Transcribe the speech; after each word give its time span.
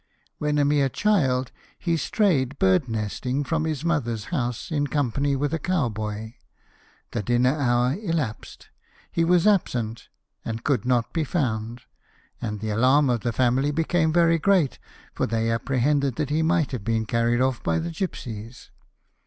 When 0.39 0.57
a 0.57 0.65
mere 0.65 0.89
child, 0.89 1.51
he 1.77 1.95
strayed 1.95 2.57
birds 2.57 2.87
nesting 2.87 3.43
from 3.43 3.65
his 3.65 3.85
mother's 3.85 4.25
house 4.33 4.71
in 4.71 4.87
company 4.87 5.35
with 5.35 5.53
a 5.53 5.59
cow 5.59 5.89
boy; 5.89 6.37
the 7.11 7.21
dinner 7.21 7.55
hour 7.55 7.93
elapsed; 7.93 8.69
he 9.11 9.23
was 9.23 9.45
absent, 9.45 10.07
and 10.43 10.63
could 10.63 10.85
not 10.85 11.13
be 11.13 11.23
found; 11.23 11.81
and 12.41 12.61
the 12.61 12.71
alarm 12.71 13.11
of 13.11 13.19
the 13.19 13.31
family 13.31 13.69
became 13.69 14.11
very 14.11 14.39
great, 14.39 14.79
for 15.13 15.27
they 15.27 15.51
apprehended 15.51 16.15
that 16.15 16.31
he 16.31 16.41
might 16.41 16.71
have 16.71 16.83
been 16.83 17.05
carried 17.05 17.39
off 17.39 17.61
by 17.61 17.77
the 17.77 17.91
gipsies. 17.91 18.71